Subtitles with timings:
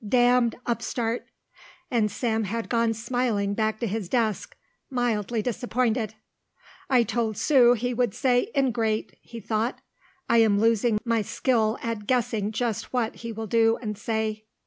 [0.03, 1.27] Damned upstart!"
[1.91, 4.57] and Sam had gone smiling back to his desk,
[4.89, 6.15] mildly disappointed.
[6.89, 9.77] "I told Sue he would say 'Ingrate,'" he thought,
[10.27, 14.45] "I am losing my skill at guessing just what he will do and say."